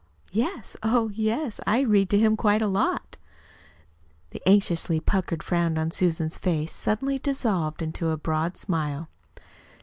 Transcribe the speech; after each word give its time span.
"Yes, 0.31 0.75
oh, 0.81 1.09
yes. 1.09 1.59
I 1.67 1.81
read 1.81 2.09
to 2.09 2.17
him 2.17 2.35
quite 2.35 2.63
a 2.63 2.67
lot." 2.67 3.17
The 4.31 4.41
anxiously 4.49 4.99
puckered 4.99 5.43
frown 5.43 5.77
on 5.77 5.91
Susan's 5.91 6.39
face 6.39 6.73
suddenly 6.73 7.19
dissolved 7.19 7.83
into 7.83 8.09
a 8.09 8.17
broad 8.17 8.57
smile. 8.57 9.09